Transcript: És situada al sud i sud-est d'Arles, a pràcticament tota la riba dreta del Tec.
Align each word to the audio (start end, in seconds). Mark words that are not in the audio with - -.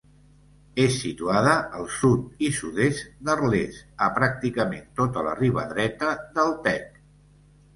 És 0.83 0.95
situada 1.01 1.51
al 1.79 1.85
sud 1.97 2.41
i 2.47 2.49
sud-est 2.61 3.05
d'Arles, 3.27 3.77
a 4.07 4.09
pràcticament 4.17 4.89
tota 5.03 5.27
la 5.29 5.35
riba 5.43 5.67
dreta 5.75 6.15
del 6.41 6.55
Tec. 6.69 6.91